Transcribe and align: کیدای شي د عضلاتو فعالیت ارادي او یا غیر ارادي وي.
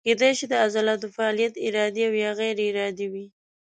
کیدای 0.07 0.31
شي 0.37 0.45
د 0.49 0.53
عضلاتو 0.65 1.07
فعالیت 1.15 1.53
ارادي 1.67 2.03
او 2.09 2.13
یا 2.23 2.31
غیر 2.39 2.57
ارادي 2.69 3.07
وي. 3.13 3.25